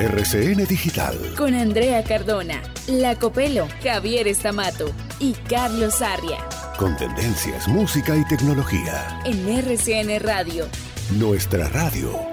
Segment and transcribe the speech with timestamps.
[0.00, 1.14] RCN Digital.
[1.36, 6.38] Con Andrea Cardona, La Copelo, Javier Estamato y Carlos Arria.
[6.78, 9.20] Con tendencias, música y tecnología.
[9.26, 10.66] En RCN Radio.
[11.18, 12.29] Nuestra radio.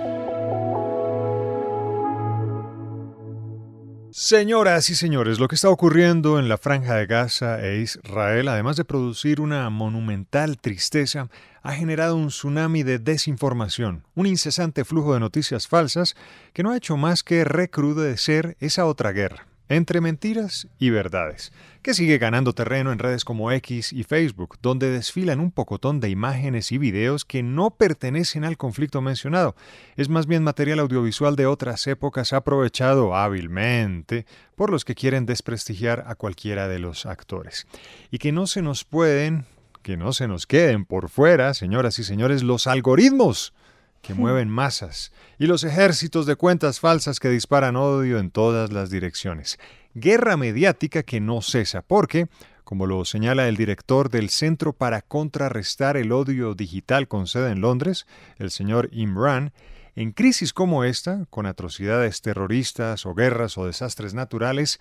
[4.30, 8.76] Señoras y señores, lo que está ocurriendo en la franja de Gaza e Israel, además
[8.76, 11.30] de producir una monumental tristeza,
[11.64, 16.18] ha generado un tsunami de desinformación, un incesante flujo de noticias falsas
[16.52, 21.94] que no ha hecho más que recrudecer esa otra guerra, entre mentiras y verdades, que
[21.94, 26.72] sigue ganando terreno en redes como X y Facebook, donde desfilan un pocotón de imágenes
[26.72, 29.56] y videos que no pertenecen al conflicto mencionado.
[29.96, 36.06] Es más bien material audiovisual de otras épocas aprovechado hábilmente por los que quieren desprestigiar
[36.08, 37.68] a cualquiera de los actores.
[38.12, 39.46] Y que no se nos pueden
[39.88, 43.54] que no se nos queden por fuera, señoras y señores, los algoritmos
[44.02, 48.90] que mueven masas y los ejércitos de cuentas falsas que disparan odio en todas las
[48.90, 49.60] direcciones.
[49.94, 52.28] Guerra mediática que no cesa, porque,
[52.64, 57.62] como lo señala el director del Centro para Contrarrestar el Odio Digital con sede en
[57.62, 58.06] Londres,
[58.38, 59.54] el señor Imran,
[59.96, 64.80] en crisis como esta, con atrocidades terroristas o guerras o desastres naturales,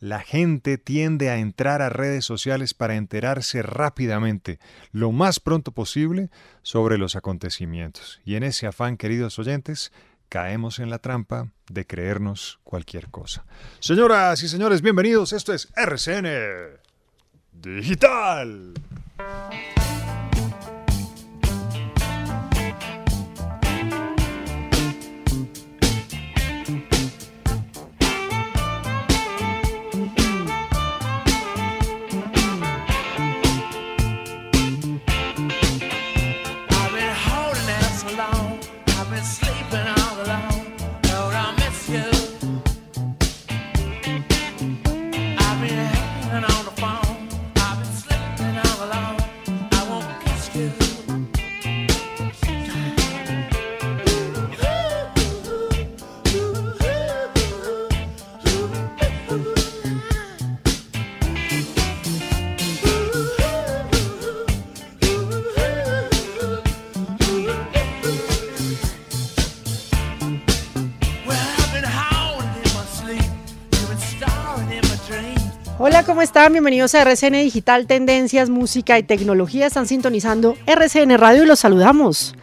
[0.00, 4.58] la gente tiende a entrar a redes sociales para enterarse rápidamente,
[4.92, 6.30] lo más pronto posible,
[6.62, 8.20] sobre los acontecimientos.
[8.24, 9.92] Y en ese afán, queridos oyentes,
[10.28, 13.44] caemos en la trampa de creernos cualquier cosa.
[13.80, 15.32] Señoras y señores, bienvenidos.
[15.32, 16.28] Esto es RCN
[17.52, 18.74] Digital.
[76.18, 76.50] ¿Cómo están?
[76.50, 79.68] Bienvenidos a RCN Digital, Tendencias, Música y Tecnología.
[79.68, 82.34] Están sintonizando RCN Radio y los saludamos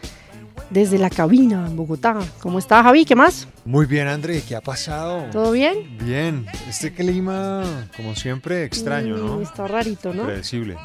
[0.70, 2.16] desde la cabina en Bogotá.
[2.40, 3.04] ¿Cómo está Javi?
[3.04, 3.46] ¿Qué más?
[3.66, 4.40] Muy bien, André.
[4.48, 5.26] ¿Qué ha pasado?
[5.30, 5.98] ¿Todo bien?
[5.98, 6.46] Bien.
[6.66, 7.64] Este clima,
[7.94, 9.36] como siempre, extraño, ¿no?
[9.36, 10.24] Mm, Está rarito, ¿no?
[10.24, 10.78] Predecible.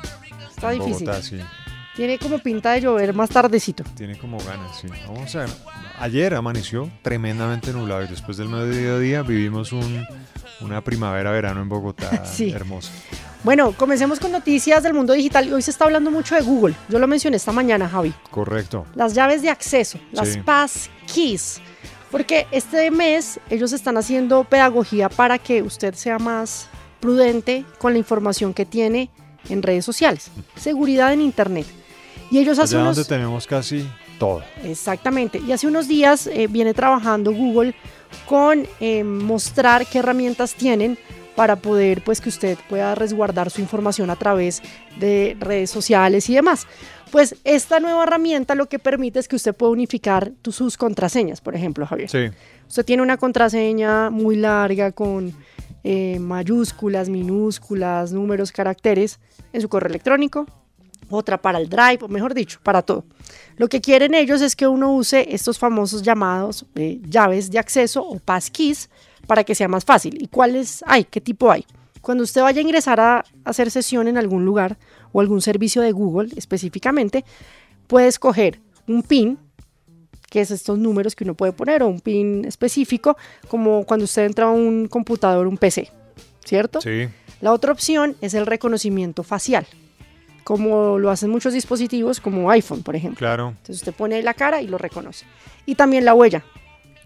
[0.50, 1.08] Está En difícil.
[1.08, 1.40] Bogotá, sí.
[1.96, 3.86] Tiene como pinta de llover más tardecito.
[3.96, 4.88] Tiene como ganas, sí.
[5.08, 5.50] Vamos a ver.
[6.02, 10.06] Ayer amaneció tremendamente nublado y después del mediodía vivimos un,
[10.62, 12.52] una primavera-verano en Bogotá Sí.
[12.52, 12.92] hermosa.
[13.44, 15.52] Bueno, comencemos con noticias del mundo digital.
[15.52, 16.76] Hoy se está hablando mucho de Google.
[16.90, 18.14] Yo lo mencioné esta mañana, Javi.
[18.30, 18.86] Correcto.
[18.94, 20.40] Las llaves de acceso, las Sí.
[20.42, 21.60] pass keys.
[22.12, 26.68] Porque este mes ellos están haciendo pedagogía para que usted sea más
[27.00, 29.10] prudente con la información que tiene
[29.50, 30.30] en redes sociales.
[30.56, 31.66] Seguridad en Internet.
[32.30, 32.98] Y ellos hace Allá unos...
[32.98, 33.90] donde tenemos casi
[34.20, 34.44] todo.
[34.64, 35.40] Exactamente.
[35.40, 37.74] Y hace unos días eh, viene trabajando Google
[38.28, 40.98] con eh, mostrar qué herramientas tienen
[41.36, 44.62] para poder, pues, que usted pueda resguardar su información a través
[45.00, 46.68] de redes sociales y demás.
[47.10, 51.42] Pues esta nueva herramienta lo que permite es que usted pueda unificar tu- sus contraseñas,
[51.42, 52.10] por ejemplo, Javier.
[52.10, 52.30] Sí.
[52.68, 55.34] Usted tiene una contraseña muy larga con
[55.84, 59.20] eh, mayúsculas, minúsculas, números, caracteres
[59.52, 60.46] en su correo electrónico,
[61.12, 63.06] otra para el Drive, o mejor dicho, para todo.
[63.58, 68.04] Lo que quieren ellos es que uno use estos famosos llamados eh, llaves de acceso
[68.04, 68.90] o passkeys
[69.28, 70.22] para que sea más fácil.
[70.22, 71.04] ¿Y cuáles hay?
[71.04, 71.66] ¿Qué tipo hay?
[72.02, 74.78] Cuando usted vaya a ingresar a hacer sesión en algún lugar
[75.12, 77.24] o algún servicio de Google específicamente,
[77.88, 79.38] puede escoger un PIN,
[80.30, 83.18] que es estos números que uno puede poner, o un PIN específico,
[83.48, 85.92] como cuando usted entra a un computador, un PC,
[86.44, 86.82] ¿cierto?
[86.82, 87.08] Sí.
[87.42, 89.68] La otra opción es el reconocimiento facial,
[90.44, 93.20] como lo hacen muchos dispositivos, como iPhone, por ejemplo.
[93.20, 93.50] Claro.
[93.50, 95.26] Entonces usted pone la cara y lo reconoce.
[95.66, 96.44] Y también la huella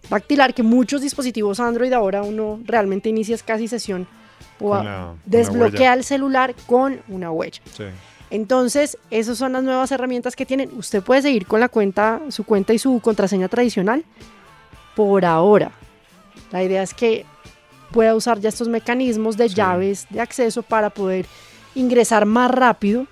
[0.09, 4.07] dactilar, que muchos dispositivos Android ahora uno realmente inicia casi sesión
[4.59, 7.61] o Con a- la- con la desbloquea el celular con una huella.
[7.75, 7.83] Sí.
[8.29, 10.69] Entonces, esas son las nuevas herramientas que tienen.
[10.77, 14.03] Usted puede seguir con la cuenta, su cuenta y su contraseña tradicional
[14.95, 15.71] por ahora.
[16.51, 17.25] La idea es que
[17.91, 19.55] pueda usar ya estos mecanismos de Sí.
[19.55, 21.25] llaves de acceso para poder
[21.75, 23.05] ingresar más rápido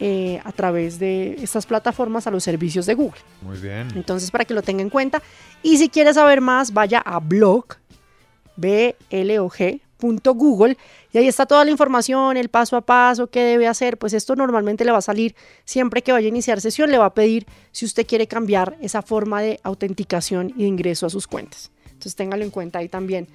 [0.00, 3.20] eh, a través de estas plataformas a los servicios de Google.
[3.42, 3.88] Muy bien.
[3.94, 5.22] Entonces, para que lo tenga en cuenta.
[5.62, 7.66] Y si quiere saber más, vaya a blog,
[8.56, 10.76] blog.google
[11.12, 13.96] y ahí está toda la información, el paso a paso, qué debe hacer.
[13.96, 15.34] Pues esto normalmente le va a salir
[15.64, 19.00] siempre que vaya a iniciar sesión, le va a pedir si usted quiere cambiar esa
[19.00, 21.70] forma de autenticación y de ingreso a sus cuentas.
[21.86, 23.28] Entonces téngalo en cuenta ahí también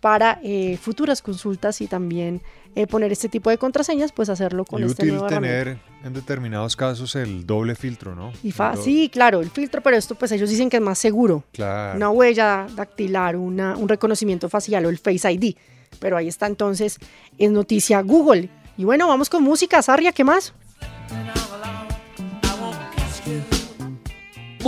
[0.00, 2.40] para eh, futuras consultas y también
[2.74, 6.12] eh, poner este tipo de contraseñas, pues hacerlo con y este útil nuevo tener en
[6.12, 8.32] determinados casos el doble filtro, ¿no?
[8.42, 8.52] Y
[8.82, 11.42] sí, claro, el filtro, pero esto pues ellos dicen que es más seguro.
[11.52, 11.96] Claro.
[11.96, 15.56] Una huella dactilar, una, un reconocimiento facial o el Face ID.
[15.98, 16.98] Pero ahí está entonces,
[17.38, 18.50] es noticia Google.
[18.76, 20.54] Y bueno, vamos con música, Sarria, ¿qué más?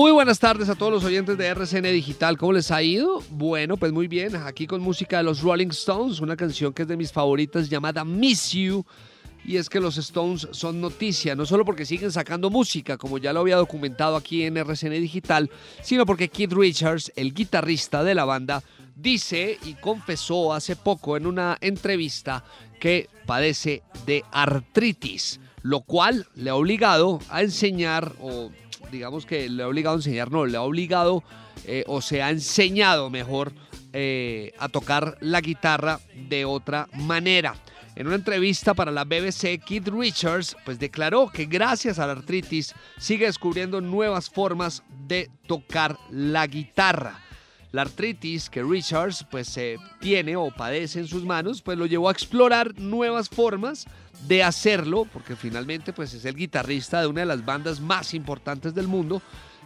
[0.01, 2.39] Muy buenas tardes a todos los oyentes de RCN Digital.
[2.39, 3.23] ¿Cómo les ha ido?
[3.29, 4.35] Bueno, pues muy bien.
[4.35, 8.03] Aquí con música de los Rolling Stones, una canción que es de mis favoritas llamada
[8.03, 8.83] Miss You.
[9.45, 13.35] Y es que los Stones son noticia, no solo porque siguen sacando música, como ya
[13.35, 15.51] lo había documentado aquí en RCN Digital,
[15.83, 18.63] sino porque Keith Richards, el guitarrista de la banda,
[18.97, 22.43] dice y confesó hace poco en una entrevista
[22.81, 28.51] que padece de artritis, lo cual le ha obligado a enseñar, o
[28.91, 31.23] digamos que le ha obligado a enseñar, no, le ha obligado
[31.65, 33.53] eh, o se ha enseñado mejor
[33.93, 37.55] eh, a tocar la guitarra de otra manera.
[37.97, 42.75] En una entrevista para la BBC, Keith Richards pues declaró que gracias a la artritis
[42.99, 47.21] sigue descubriendo nuevas formas de tocar la guitarra.
[47.73, 49.59] La artritis que Richards pues
[50.01, 53.87] tiene o padece en sus manos pues lo llevó a explorar nuevas formas
[54.27, 58.75] de hacerlo porque finalmente pues es el guitarrista de una de las bandas más importantes
[58.75, 59.23] del mundo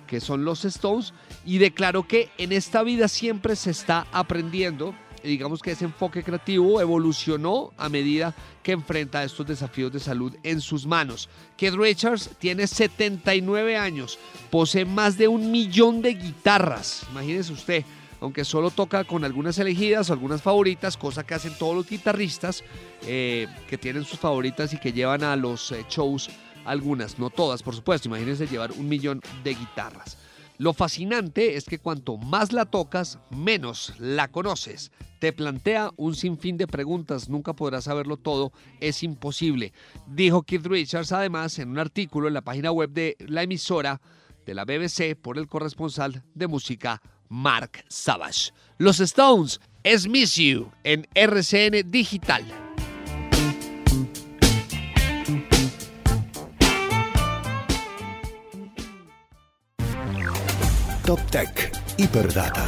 [0.06, 1.12] que son los Stones
[1.44, 6.22] y declaró que en esta vida siempre se está aprendiendo y digamos que ese enfoque
[6.22, 11.30] creativo evolucionó a medida que enfrenta estos desafíos de salud en sus manos.
[11.56, 14.18] Keith Richards tiene 79 años,
[14.50, 17.84] posee más de un millón de guitarras, imagínese usted,
[18.24, 22.64] aunque solo toca con algunas elegidas o algunas favoritas, cosa que hacen todos los guitarristas
[23.06, 26.30] eh, que tienen sus favoritas y que llevan a los eh, shows
[26.64, 30.16] algunas, no todas, por supuesto, imagínense llevar un millón de guitarras.
[30.56, 34.90] Lo fascinante es que cuanto más la tocas, menos la conoces.
[35.18, 39.74] Te plantea un sinfín de preguntas, nunca podrás saberlo todo, es imposible.
[40.06, 44.00] Dijo Keith Richards además en un artículo en la página web de la emisora
[44.46, 47.02] de la BBC por el corresponsal de música
[47.34, 48.52] Mark Savage.
[48.78, 52.44] Los Stones es Miss You en RCN Digital.
[61.04, 62.64] Top Tech, Hiperdata.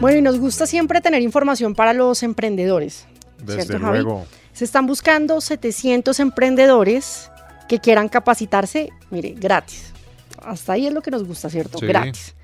[0.00, 3.06] Bueno, y nos gusta siempre tener información para los emprendedores.
[3.38, 3.98] Desde ¿cierto, Javi?
[3.98, 4.26] luego.
[4.52, 7.30] Se están buscando 700 emprendedores
[7.68, 9.92] que quieran capacitarse, mire, gratis.
[10.48, 11.78] Hasta ahí es lo que nos gusta, ¿cierto?
[11.78, 11.86] Sí.
[11.86, 12.34] Gratis.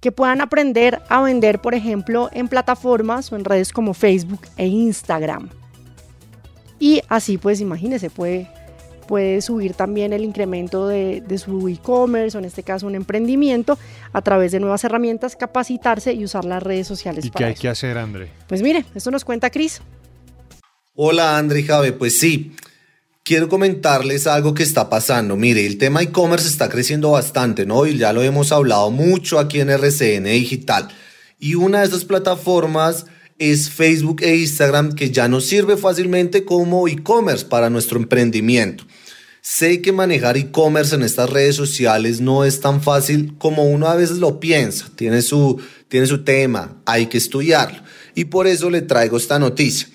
[0.00, 4.66] Que puedan aprender a vender, por ejemplo, en plataformas o en redes como Facebook e
[4.66, 5.50] Instagram.
[6.78, 8.48] Y así, pues, imagínese, puede,
[9.06, 13.78] puede subir también el incremento de, de su e-commerce o en este caso un emprendimiento
[14.14, 17.52] a través de nuevas herramientas, capacitarse y usar las redes sociales ¿Y qué para hay
[17.52, 17.60] eso.
[17.60, 18.30] que hacer, André?
[18.48, 19.82] Pues mire, esto nos cuenta Cris.
[20.94, 22.54] Hola André y Jave, pues sí,
[23.30, 25.36] quiero comentarles algo que está pasando.
[25.36, 27.86] Mire, el tema e-commerce está creciendo bastante, ¿no?
[27.86, 30.88] Y ya lo hemos hablado mucho aquí en RCN Digital.
[31.38, 33.06] Y una de esas plataformas
[33.38, 38.84] es Facebook e Instagram que ya nos sirve fácilmente como e-commerce para nuestro emprendimiento.
[39.42, 43.94] Sé que manejar e-commerce en estas redes sociales no es tan fácil como uno a
[43.94, 44.90] veces lo piensa.
[44.96, 47.80] Tiene su, tiene su tema, hay que estudiarlo.
[48.16, 49.86] Y por eso le traigo esta noticia.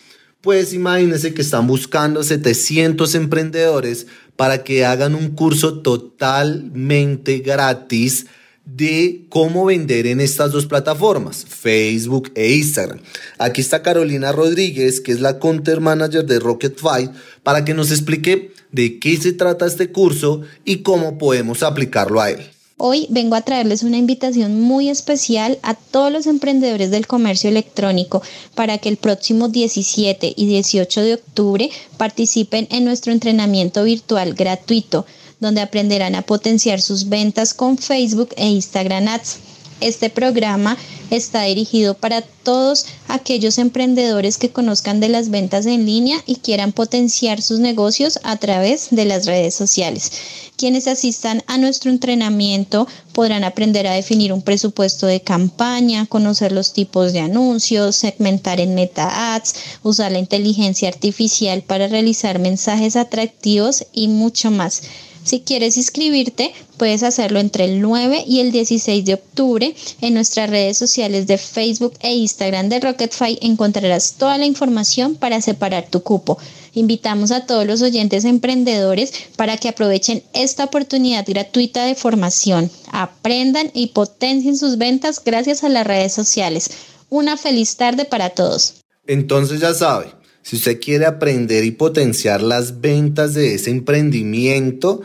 [0.45, 8.27] Pues imagínense que están buscando 700 emprendedores para que hagan un curso totalmente gratis
[8.63, 12.99] de cómo vender en estas dos plataformas, Facebook e Instagram.
[13.39, 17.09] Aquí está Carolina Rodríguez, que es la Content Manager de Rocket Fight,
[17.41, 22.29] para que nos explique de qué se trata este curso y cómo podemos aplicarlo a
[22.29, 22.54] él.
[22.77, 28.21] Hoy vengo a traerles una invitación muy especial a todos los emprendedores del comercio electrónico
[28.53, 35.05] para que el próximo 17 y 18 de octubre participen en nuestro entrenamiento virtual gratuito,
[35.39, 39.37] donde aprenderán a potenciar sus ventas con Facebook e Instagram Ads.
[39.81, 40.77] Este programa
[41.11, 46.71] está dirigido para todos aquellos emprendedores que conozcan de las ventas en línea y quieran
[46.71, 50.11] potenciar sus negocios a través de las redes sociales.
[50.55, 56.71] Quienes asistan a nuestro entrenamiento podrán aprender a definir un presupuesto de campaña, conocer los
[56.71, 63.85] tipos de anuncios, segmentar en meta ads, usar la inteligencia artificial para realizar mensajes atractivos
[63.91, 64.83] y mucho más.
[65.25, 69.75] Si quieres inscribirte, puedes hacerlo entre el 9 y el 16 de octubre.
[69.99, 75.41] En nuestras redes sociales de Facebook e Instagram de RocketFi encontrarás toda la información para
[75.41, 76.37] separar tu cupo.
[76.75, 83.71] Invitamos a todos los oyentes emprendedores para que aprovechen esta oportunidad gratuita de formación, aprendan
[83.73, 86.69] y potencien sus ventas gracias a las redes sociales.
[87.09, 88.75] Una feliz tarde para todos.
[89.07, 90.13] Entonces ya sabe,
[90.45, 95.01] si usted quiere aprender y potenciar las ventas de ese emprendimiento,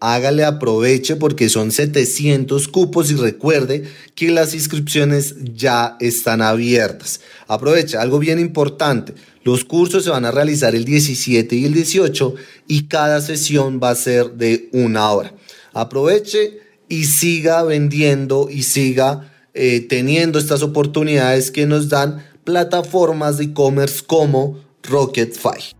[0.00, 7.20] hágale aproveche porque son 700 cupos y recuerde que las inscripciones ya están abiertas.
[7.46, 9.14] Aproveche, algo bien importante.
[9.44, 12.34] Los cursos se van a realizar el 17 y el 18
[12.66, 15.34] y cada sesión va a ser de una hora.
[15.72, 23.44] Aproveche y siga vendiendo y siga eh, teniendo estas oportunidades que nos dan plataformas de
[23.44, 25.79] e-commerce como RocketFi.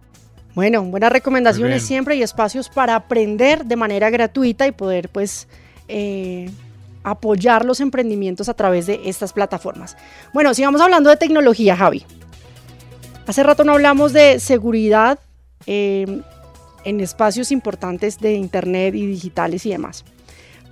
[0.55, 5.47] Bueno, buenas recomendaciones siempre y espacios para aprender de manera gratuita y poder pues
[5.87, 6.51] eh,
[7.05, 9.97] apoyar los emprendimientos a través de estas plataformas.
[10.35, 12.05] Bueno, sigamos hablando de tecnología, Javi.
[13.27, 15.21] Hace rato no hablamos de seguridad
[15.67, 16.21] eh,
[16.85, 20.05] en espacios importantes de Internet y digitales y demás.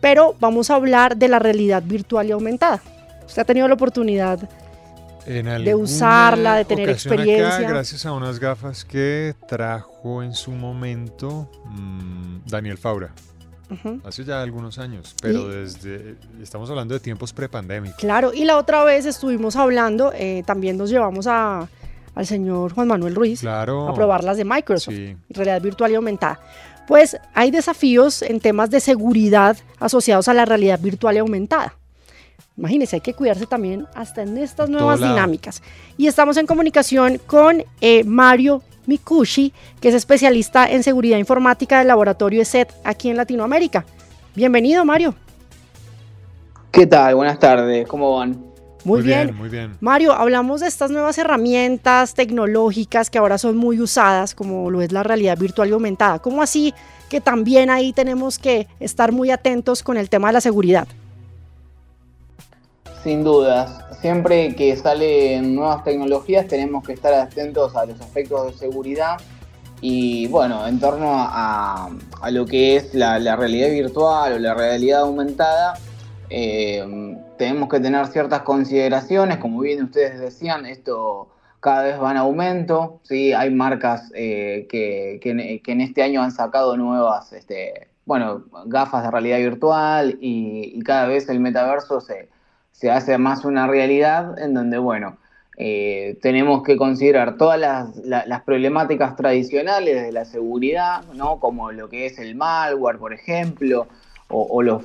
[0.00, 2.82] Pero vamos a hablar de la realidad virtual y aumentada.
[3.26, 4.48] Usted ha tenido la oportunidad
[5.28, 7.68] de usarla, de tener experiencia.
[7.68, 13.12] gracias a unas gafas que trajo en su momento mm, Daniel Faura.
[14.04, 17.98] Hace ya algunos años, pero desde estamos hablando de tiempos prepandémicos.
[17.98, 21.68] Claro, y la otra vez estuvimos hablando, eh, también nos llevamos a,
[22.14, 24.94] al señor Juan Manuel Ruiz a probar las de Microsoft,
[25.28, 26.40] realidad virtual y aumentada.
[26.86, 31.74] Pues hay desafíos en temas de seguridad asociados a la realidad virtual y aumentada.
[32.58, 35.62] Imagínense, hay que cuidarse también hasta en estas nuevas dinámicas.
[35.96, 41.86] Y estamos en comunicación con eh, Mario Mikushi, que es especialista en seguridad informática del
[41.86, 43.84] laboratorio ESET aquí en Latinoamérica.
[44.34, 45.14] Bienvenido, Mario.
[46.72, 47.14] ¿Qué tal?
[47.14, 48.48] Buenas tardes, ¿cómo van?
[48.84, 49.76] Muy, bien, muy bien.
[49.80, 54.90] Mario, hablamos de estas nuevas herramientas tecnológicas que ahora son muy usadas, como lo es
[54.90, 56.18] la realidad virtual y aumentada.
[56.18, 56.74] ¿Cómo así
[57.08, 60.88] que también ahí tenemos que estar muy atentos con el tema de la seguridad?
[63.02, 68.58] Sin dudas, siempre que salen nuevas tecnologías tenemos que estar atentos a los aspectos de
[68.58, 69.18] seguridad
[69.80, 71.90] y bueno, en torno a,
[72.30, 75.74] lo que es la, realidad virtual o la realidad aumentada,
[76.30, 81.28] eh, tenemos que tener ciertas consideraciones, como bien ustedes decían, esto
[81.60, 83.32] cada vez va en aumento, ¿sí?
[83.32, 89.38] hay marcas eh, que, en este año han sacado nuevas este, bueno, gafas de realidad
[89.38, 92.28] virtual y, cada vez el metaverso se,
[92.90, 95.18] hace más una realidad en donde, bueno,
[95.56, 101.40] eh, tenemos que considerar todas las, problemáticas tradicionales de la seguridad, ¿no?
[101.40, 103.88] como lo que es el malware, por ejemplo,
[104.28, 104.82] o, los,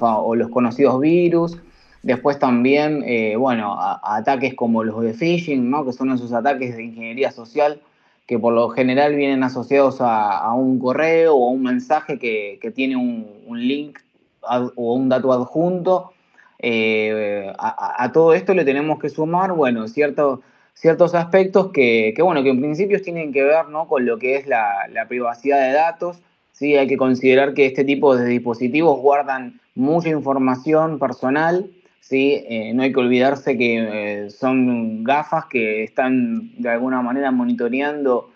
[0.49, 1.57] conocidos virus.
[2.01, 5.85] Después también, eh, bueno, ataques como los de phishing, ¿no?
[5.85, 7.79] que son esos ataques de ingeniería social
[8.25, 12.95] que por lo general vienen asociados a, un correo o a un mensaje que, tiene
[12.95, 13.99] un, link
[14.41, 16.12] o un dato adjunto.
[16.65, 20.39] Eh, a, todo esto le tenemos que sumar, bueno, ciertos
[20.73, 23.87] ciertos aspectos que, bueno, que en principio tienen que ver ¿no?
[23.87, 26.21] con lo que es la, privacidad de datos,
[26.53, 26.77] ¿sí?
[26.77, 32.43] Hay que considerar que este tipo de dispositivos guardan mucha información personal, ¿sí?
[32.47, 38.29] Eh, no hay que olvidarse que eh, son gafas que están de alguna manera monitoreando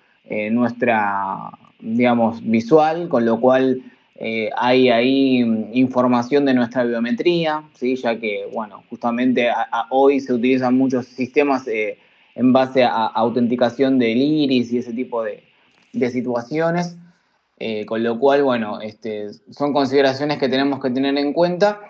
[0.51, 3.81] nuestra, digamos, visual, con lo cual
[4.56, 5.38] hay ahí
[5.74, 7.96] información de nuestra biometría, ¿sí?
[7.96, 9.50] ya que, bueno, justamente
[9.92, 15.44] hoy se utilizan muchos sistemas en base a, autenticación del iris y ese tipo de,
[15.94, 16.98] de situaciones.
[17.60, 21.82] Eh, con lo cual, bueno, este, son consideraciones que tenemos que tener en cuenta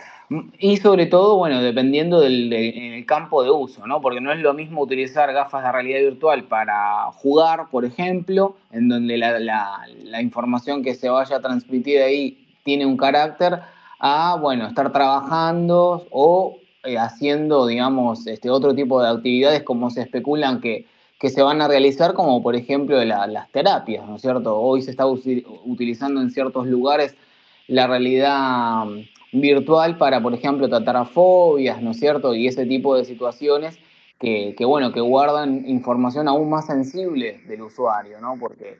[0.59, 4.01] y sobre todo, bueno, dependiendo del, campo de uso, ¿no?
[4.01, 8.89] Porque no es lo mismo utilizar gafas de realidad virtual para jugar, por ejemplo, en
[8.89, 13.59] donde la, información que se vaya a transmitir ahí tiene un carácter,
[13.99, 20.01] a, bueno, estar trabajando o eh, haciendo, digamos, este, otro tipo de actividades como se
[20.01, 20.85] especulan que
[21.19, 24.59] que se van a realizar, como por ejemplo las terapias, ¿no es cierto?
[24.59, 27.15] Hoy se está utilizando en ciertos lugares
[27.67, 28.85] la realidad
[29.41, 32.33] virtual para, por ejemplo, tratar fobias, ¿no es cierto?
[32.33, 33.79] Y ese tipo de situaciones
[34.19, 38.35] que, bueno, que guardan información aún más sensible del usuario, ¿no?
[38.39, 38.79] Porque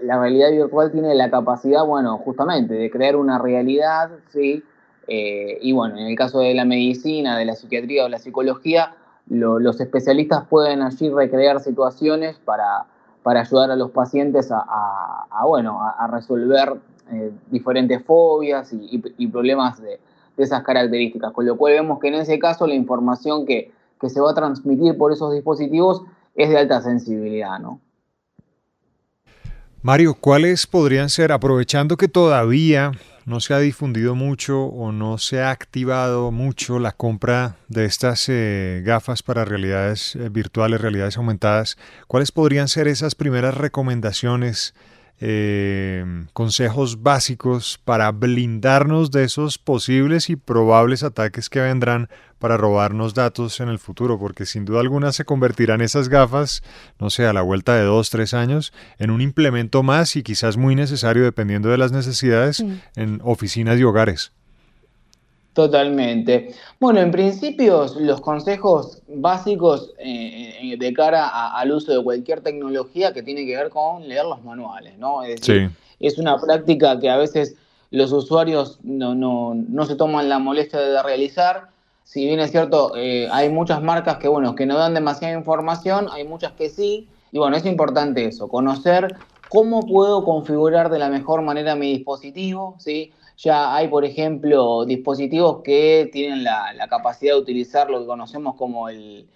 [0.00, 4.62] la realidad virtual tiene la capacidad, bueno, justamente de crear una realidad, ¿sí?
[5.06, 8.94] Eh, y bueno, en el caso de la medicina, de la psiquiatría o la psicología,
[9.28, 12.86] los especialistas pueden allí recrear situaciones para,
[13.24, 16.74] ayudar a los pacientes a, bueno, a, resolver
[17.50, 20.00] diferentes fobias y, problemas de,
[20.36, 21.32] esas características.
[21.32, 23.70] Con lo cual vemos que en ese caso la información que,
[24.00, 26.02] que se va a transmitir por esos dispositivos
[26.34, 27.80] es de alta sensibilidad, ¿no?
[29.82, 32.92] Mario, ¿cuáles podrían ser, aprovechando que todavía
[33.26, 38.28] no se ha difundido mucho o no se ha activado mucho la compra de estas
[38.28, 44.74] eh, gafas para realidades eh, virtuales, realidades aumentadas, ¿cuáles podrían ser esas primeras recomendaciones
[45.20, 53.14] eh, consejos básicos para blindarnos de esos posibles y probables ataques que vendrán para robarnos
[53.14, 56.62] datos en el futuro, porque sin duda alguna se convertirán esas gafas,
[56.98, 60.56] no sé, a la vuelta de dos, tres años, en un implemento más y quizás
[60.56, 62.62] muy necesario, dependiendo de las necesidades,
[62.96, 64.32] en oficinas y hogares.
[65.54, 66.52] Totalmente.
[66.80, 73.12] Bueno, en principio los consejos básicos eh, eh, de cara al uso de cualquier tecnología
[73.12, 75.22] que tiene que ver con leer los manuales, ¿no?
[75.22, 75.70] Es decir,
[76.00, 77.54] es una práctica que a veces
[77.92, 81.68] los usuarios no, no, no, se toman la molestia de realizar.
[82.02, 86.08] Si bien es cierto, eh, hay muchas marcas que, bueno, que no dan demasiada información,
[86.10, 87.08] hay muchas que sí.
[87.30, 89.16] Y bueno, es importante eso, conocer
[89.48, 93.12] cómo puedo configurar de la mejor manera mi dispositivo, ¿sí?
[93.36, 98.88] Ya hay, por ejemplo, dispositivos que tienen la, capacidad de utilizar lo que conocemos como
[98.88, 99.26] el,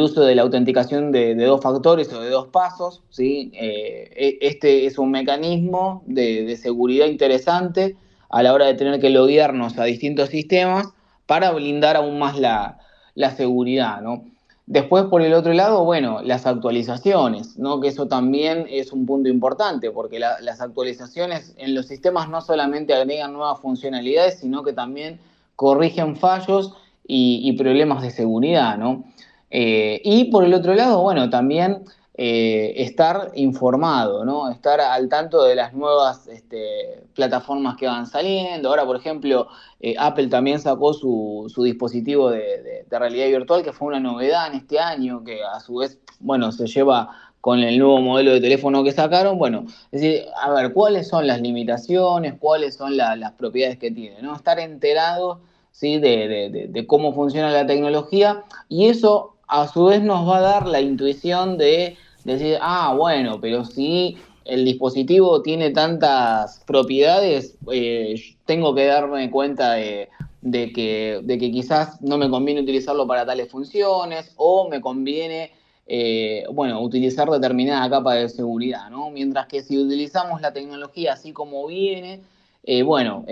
[0.00, 3.02] uso de la autenticación de, dos factores o de dos pasos.
[3.10, 3.52] ¿sí?
[3.54, 7.96] Eh, e, este es un mecanismo de, seguridad interesante
[8.28, 10.88] a la hora de tener que loguearnos a distintos sistemas
[11.26, 12.78] para blindar aún más la,
[13.14, 14.00] la seguridad.
[14.02, 14.24] ¿no?
[14.70, 17.80] Después, por el otro lado, bueno, las actualizaciones, ¿no?
[17.80, 22.92] Que eso también es un punto importante, porque las actualizaciones en los sistemas no solamente
[22.92, 25.20] agregan nuevas funcionalidades, sino que también
[25.56, 26.74] corrigen fallos
[27.06, 29.04] y, problemas de seguridad, ¿no?
[29.50, 31.84] Eh, y por el otro lado, bueno, también
[32.20, 34.50] eh, estar informado, ¿no?
[34.50, 38.70] Estar al tanto de las nuevas este, plataformas que van saliendo.
[38.70, 39.46] Ahora, por ejemplo,
[39.78, 44.78] eh, Apple también sacó su, dispositivo de, realidad virtual, que fue una novedad en este
[44.78, 48.92] año, que a su vez, bueno, se lleva con el nuevo modelo de teléfono que
[48.92, 49.38] sacaron.
[49.38, 52.34] Bueno, es decir, a ver, ¿cuáles son las limitaciones?
[52.38, 54.22] ¿Cuáles son las propiedades que tiene?
[54.22, 54.36] ¿no?
[54.36, 55.40] Estar enterado
[55.72, 55.98] ¿sí?
[55.98, 60.66] de, de cómo funciona la tecnología y eso a su vez nos va a dar
[60.66, 68.74] la intuición de decir, ah, bueno, pero si el dispositivo tiene tantas propiedades, eh, tengo
[68.74, 70.08] que darme cuenta de,
[70.42, 75.52] que, de que quizás no me conviene utilizarlo para tales funciones o me conviene,
[75.86, 79.10] eh, bueno, utilizar determinada capa de seguridad, ¿no?
[79.10, 82.22] Mientras que si utilizamos la tecnología así como viene,
[82.64, 83.24] eh, bueno,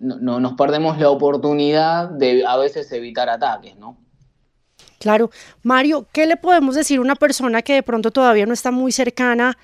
[0.00, 3.96] no, nos perdemos la oportunidad de a veces evitar ataques, ¿no?
[4.98, 5.30] Claro.
[5.62, 8.92] Mario, ¿qué le podemos decir a una persona que de pronto todavía no está muy
[8.92, 9.56] cercana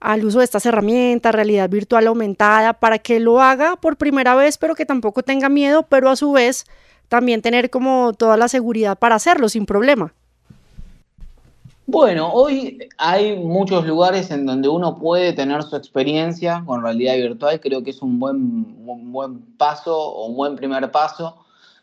[0.00, 4.58] al uso de estas herramientas, realidad virtual aumentada, para que lo haga por primera vez,
[4.58, 6.64] pero que tampoco tenga miedo, pero a su vez
[7.08, 10.12] también tener como toda la seguridad para hacerlo sin problema?
[11.86, 17.60] Bueno, hoy hay muchos lugares en donde uno puede tener su experiencia con realidad virtual.
[17.60, 18.36] Creo que es un buen,
[18.86, 21.40] un buen paso o un buen primer paso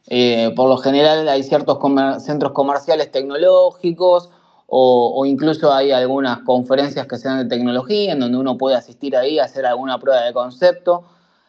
[0.10, 1.78] eh, por lo general hay ciertos
[2.24, 4.30] centros comerciales tecnológicos
[4.70, 9.16] o, incluso hay algunas conferencias que se dan de tecnología en donde uno puede asistir
[9.16, 11.06] ahí hacer alguna prueba de concepto.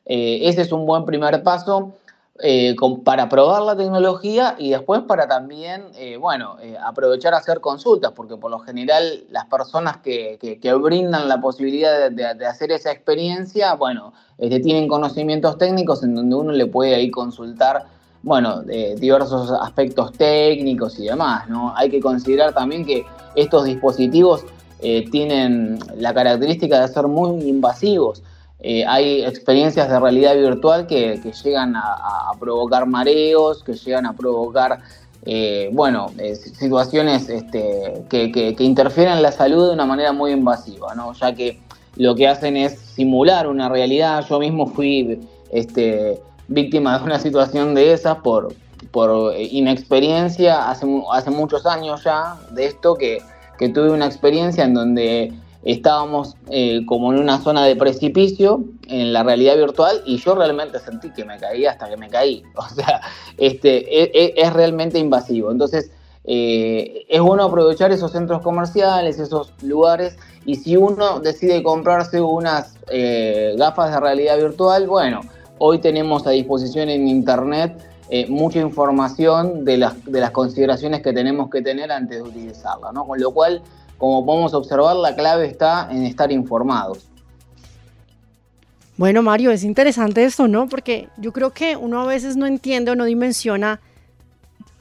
[0.07, 1.94] Eh, ese es un buen primer paso
[2.40, 5.87] eh, para probar la tecnología y después para también,
[6.20, 10.38] bueno, aprovechar a hacer consultas, porque por lo general las personas que,
[10.81, 16.52] brindan la posibilidad de, hacer esa experiencia, bueno, este, tienen conocimientos técnicos en donde uno
[16.52, 21.74] le puede ahí consultar bueno, de diversos aspectos técnicos y demás, ¿no?
[21.76, 23.04] Hay que considerar también que
[23.35, 24.44] estos dispositivos
[24.81, 28.22] eh, tienen la característica de ser muy invasivos.
[28.61, 34.81] Eh, hay experiencias de realidad virtual que, llegan a, provocar mareos, que llegan a provocar,
[35.24, 40.94] eh, bueno, situaciones este, que, que, interfieren en la salud de una manera muy invasiva,
[40.94, 41.12] ¿no?
[41.12, 41.61] Ya que
[41.96, 44.24] lo que hacen es simular una realidad.
[44.28, 48.55] Yo mismo fui este, víctima de una situación de esas por,
[48.91, 53.23] por eh, inexperiencia hace, hace muchos años ya de esto que,
[53.59, 55.33] tuve una experiencia en donde
[55.65, 60.79] estábamos eh, como en una zona de precipicio en la realidad virtual y yo realmente
[60.79, 62.45] sentí que me caí hasta que me caí.
[62.55, 63.01] O sea,
[63.37, 65.51] este, e, e, es, realmente invasivo.
[65.51, 65.91] Entonces,
[66.23, 72.75] eh, es bueno aprovechar esos centros comerciales, esos lugares, y si uno decide comprarse unas
[73.57, 75.21] gafas de realidad virtual, bueno,
[75.59, 77.79] Hoy tenemos a disposición en Internet
[78.11, 82.90] eh, mucha información de las, de las consideraciones que tenemos que tener antes de utilizarla,
[82.90, 83.07] ¿no?
[83.07, 83.62] Con lo cual,
[83.99, 87.07] como podemos observar, la clave está en estar informados.
[88.97, 90.68] Bueno, Mario, es interesante esto, ¿no?
[90.68, 93.81] Porque yo creo que uno a veces no entiende o no dimensiona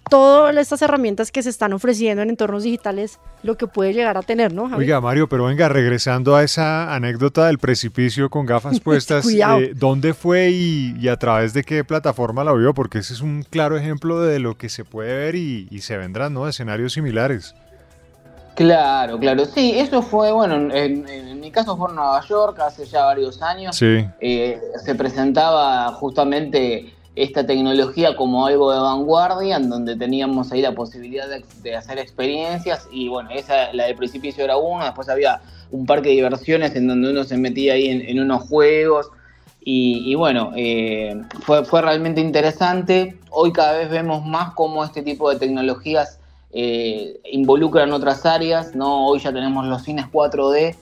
[0.10, 4.22] todas estas herramientas que se están ofreciendo en entornos digitales, lo que puede llegar a
[4.22, 4.70] tener, ¿no?
[4.70, 4.84] Javi?
[4.84, 10.14] Oiga, Mario, pero venga, regresando a esa anécdota del precipicio con gafas puestas, eh, ¿dónde
[10.14, 12.74] fue y, y a través de qué plataforma la vio?
[12.74, 15.98] Porque ese es un claro ejemplo de lo que se puede ver y, y se
[15.98, 16.48] vendrán, ¿no?
[16.48, 17.56] Escenarios similares.
[18.56, 19.46] Claro, claro.
[19.46, 23.06] Sí, eso fue, bueno, en, en- en mi caso fue en Nueva York hace ya
[23.06, 23.76] varios años.
[23.76, 24.04] Sí.
[24.20, 30.74] Eh, se presentaba justamente esta tecnología como algo de vanguardia, en donde teníamos ahí la
[30.74, 35.88] posibilidad de, hacer experiencias y bueno, esa, la del precipicio era una, después había un
[35.88, 39.10] parque de diversiones en donde uno se metía ahí en, unos juegos
[39.70, 43.18] y, bueno, eh, fue, fue realmente interesante.
[43.32, 46.22] Hoy cada vez vemos más cómo este tipo de tecnologías
[46.54, 49.06] eh, involucran otras áreas, ¿no?
[49.08, 50.78] Hoy ya tenemos los cines 4D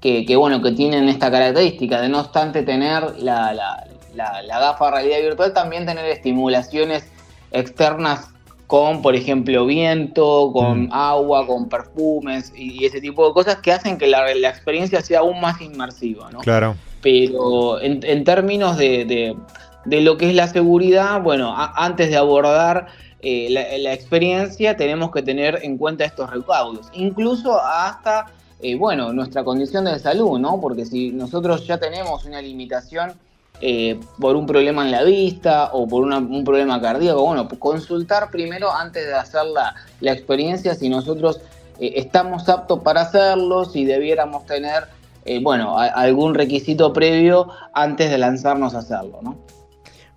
[0.00, 3.87] que, bueno, que tienen esta característica de no obstante tener la-
[4.18, 7.04] la- la gafa de realidad virtual, también tener estimulaciones
[7.52, 8.28] externas
[8.66, 10.92] con, por ejemplo, viento, con Mm.
[10.92, 15.00] agua, con perfumes y, y ese tipo de cosas que hacen que la, la experiencia
[15.00, 16.40] sea aún más inmersiva, ¿no?
[16.40, 16.76] Claro.
[17.00, 19.36] pero en, en términos de, de-
[19.84, 22.88] de lo que es la seguridad, bueno, a- antes de abordar
[23.22, 28.26] eh, la, la experiencia tenemos que tener en cuenta estos recaudos, incluso hasta,
[28.60, 30.60] eh, bueno, nuestra condición de salud, ¿no?
[30.60, 33.12] Porque si nosotros ya tenemos una limitación
[33.60, 38.72] eh, por un problema en la vista o por un problema cardíaco, bueno, consultar primero
[38.72, 41.40] antes de hacer la, la experiencia si nosotros
[41.80, 44.84] eh, estamos aptos para hacerlo, si debiéramos tener
[45.24, 49.36] eh, bueno, algún requisito previo antes de lanzarnos a hacerlo, ¿no?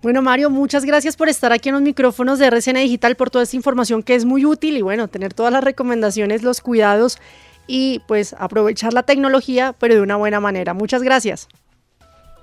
[0.00, 3.44] Bueno, Mario, muchas gracias por estar aquí en los micrófonos de RCN Digital, por toda
[3.44, 7.18] esta información que es muy útil y bueno, tener todas las recomendaciones, los cuidados
[7.66, 10.74] y pues aprovechar la tecnología, pero de una buena manera.
[10.74, 11.46] Muchas gracias.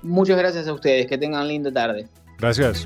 [0.01, 2.07] Muchas gracias a ustedes, que tengan linda tarde.
[2.37, 2.85] Gracias.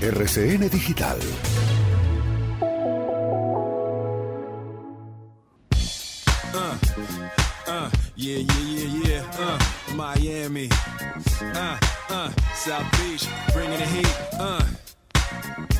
[0.00, 1.18] RCN Digital.
[7.66, 9.22] Uh, yeah, yeah, yeah, yeah.
[9.38, 9.58] Uh,
[9.94, 10.68] Miami.
[11.40, 11.78] Uh,
[12.10, 14.14] uh, South Beach, bringing the heat.
[14.38, 14.62] Uh.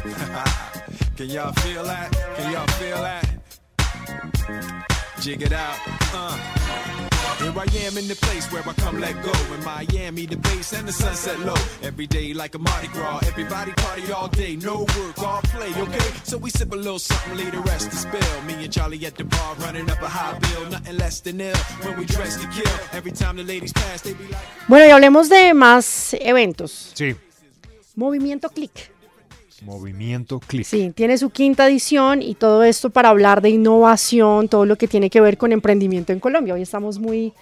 [1.17, 2.11] Can y'all feel that?
[2.37, 3.34] Can y'all feel that?
[5.21, 5.79] Jig it out.
[6.13, 6.65] Uh.
[7.39, 9.33] Here I am in the place where I come let go.
[9.55, 11.55] In Miami, the base and the sunset low.
[11.83, 13.21] Every day like a Mardi Gras.
[13.27, 14.57] Everybody party all day.
[14.57, 16.11] No work, all play, okay?
[16.23, 18.43] So we sip a little something, leave the rest to spill.
[18.47, 20.71] Me and Charlie at the bar running up a high bill.
[20.71, 22.79] Nothing less than ill when we dress to kill.
[22.93, 24.47] Every time the ladies pass, they be like.
[24.69, 26.93] Bueno, y hablemos de más eventos.
[26.95, 27.17] Sí.
[27.97, 28.94] Movimiento Click.
[29.65, 30.65] Movimiento clic.
[30.65, 34.89] Sí, tiene su quinta edición y todo esto para hablar de innovación, todo lo que
[34.89, 36.55] tiene que ver con emprendimiento en Colombia.
[36.55, 37.33] Hoy estamos muy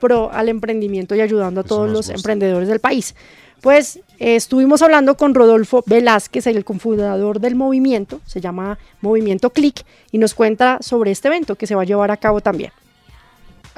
[0.00, 2.14] pro al emprendimiento y ayudando a Eso todos los gusta.
[2.14, 3.14] emprendedores del país.
[3.60, 9.84] Pues eh, estuvimos hablando con Rodolfo Velázquez, el cofundador del movimiento, se llama Movimiento Click,
[10.12, 12.72] y nos cuenta sobre este evento que se va a llevar a cabo también.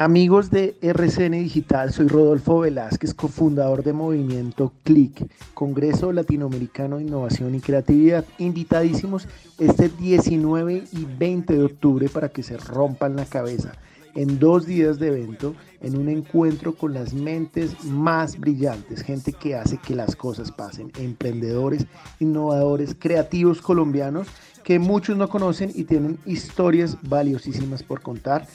[0.01, 7.55] Amigos de RCN Digital, soy Rodolfo Velázquez, cofundador de Movimiento CLIC, Congreso Latinoamericano de Innovación
[7.55, 8.25] y Creatividad.
[8.39, 13.73] Invitadísimos este 19 y 20 de octubre para que se rompan la cabeza
[14.15, 19.55] en dos días de evento, en un encuentro con las mentes más brillantes, gente que
[19.55, 21.87] hace que las cosas pasen, emprendedores,
[22.21, 24.29] innovadores, creativos colombianos
[24.65, 28.47] que muchos no conocen y tienen historias valiosísimas por contar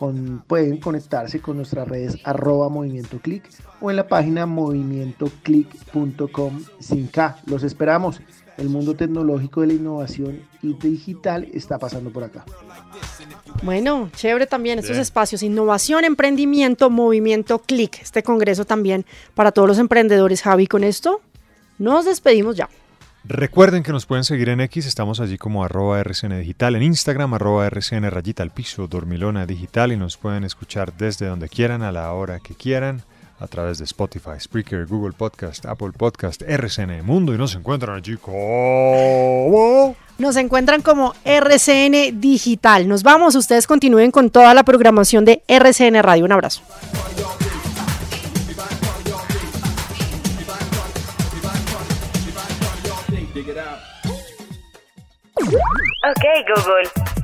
[0.00, 3.44] con- pueden conectarse con nuestras redes arroba movimiento click
[3.80, 7.36] o en la página movimientoclick.com sin K.
[7.46, 8.20] Los esperamos.
[8.56, 12.44] El mundo tecnológico de la innovación y digital está pasando por acá.
[13.62, 15.00] Bueno, chévere también estos Bien.
[15.02, 20.42] espacios, innovación, emprendimiento, movimiento click, este congreso también para todos los emprendedores.
[20.42, 21.22] Javi, con esto
[21.78, 22.68] nos despedimos ya.
[23.24, 27.34] Recuerden que nos pueden seguir en X, estamos allí como arroba RCN Digital, en Instagram
[27.34, 31.92] arroba RCN rayita al piso, dormilona digital y nos pueden escuchar desde donde quieran, a
[31.92, 33.02] la hora que quieran,
[33.38, 38.16] a través de Spotify, Spreaker, Google Podcast, Apple Podcast, RCN Mundo y nos encuentran allí
[38.16, 39.94] como...
[40.18, 42.88] Nos encuentran como RCN Digital.
[42.88, 46.24] Nos vamos, ustedes continúen con toda la programación de RCN Radio.
[46.24, 46.62] Un abrazo.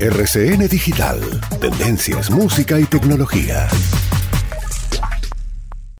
[0.00, 1.20] RCN Digital.
[1.60, 3.68] Tendencias, música y tecnología.